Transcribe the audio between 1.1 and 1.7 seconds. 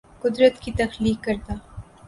کردہ